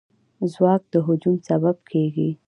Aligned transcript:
ځواک 0.53 0.81
د 0.93 0.95
هجوم 1.05 1.35
سبب 1.49 1.75
کېږي. 1.91 2.29